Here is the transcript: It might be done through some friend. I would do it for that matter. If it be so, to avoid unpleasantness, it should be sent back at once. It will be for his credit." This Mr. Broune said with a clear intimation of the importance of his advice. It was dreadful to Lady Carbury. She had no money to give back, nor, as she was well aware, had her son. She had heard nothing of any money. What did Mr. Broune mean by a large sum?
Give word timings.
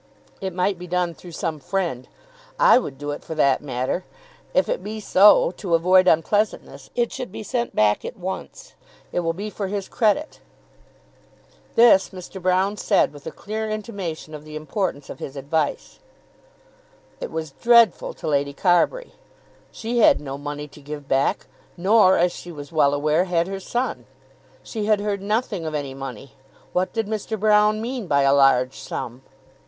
It 0.41 0.51
might 0.51 0.79
be 0.79 0.87
done 0.87 1.13
through 1.13 1.33
some 1.33 1.59
friend. 1.59 2.07
I 2.57 2.79
would 2.79 2.97
do 2.97 3.11
it 3.11 3.23
for 3.23 3.35
that 3.35 3.61
matter. 3.61 4.03
If 4.51 4.67
it 4.67 4.83
be 4.83 4.99
so, 4.99 5.51
to 5.57 5.75
avoid 5.75 6.07
unpleasantness, 6.07 6.89
it 6.95 7.11
should 7.11 7.31
be 7.31 7.43
sent 7.43 7.75
back 7.75 8.03
at 8.03 8.17
once. 8.17 8.73
It 9.11 9.19
will 9.19 9.33
be 9.33 9.51
for 9.51 9.67
his 9.67 9.87
credit." 9.87 10.39
This 11.75 12.09
Mr. 12.09 12.41
Broune 12.41 12.79
said 12.79 13.13
with 13.13 13.27
a 13.27 13.31
clear 13.31 13.69
intimation 13.69 14.33
of 14.33 14.43
the 14.43 14.55
importance 14.55 15.07
of 15.11 15.19
his 15.19 15.35
advice. 15.35 15.99
It 17.19 17.29
was 17.29 17.51
dreadful 17.51 18.15
to 18.15 18.27
Lady 18.27 18.53
Carbury. 18.53 19.13
She 19.71 19.99
had 19.99 20.19
no 20.19 20.35
money 20.35 20.67
to 20.67 20.81
give 20.81 21.07
back, 21.07 21.45
nor, 21.77 22.17
as 22.17 22.31
she 22.31 22.51
was 22.51 22.71
well 22.71 22.95
aware, 22.95 23.25
had 23.25 23.45
her 23.47 23.59
son. 23.59 24.07
She 24.63 24.85
had 24.87 24.99
heard 24.99 25.21
nothing 25.21 25.63
of 25.63 25.75
any 25.75 25.93
money. 25.93 26.31
What 26.73 26.91
did 26.91 27.05
Mr. 27.05 27.39
Broune 27.39 27.79
mean 27.79 28.07
by 28.07 28.23
a 28.23 28.33
large 28.33 28.79
sum? 28.79 29.21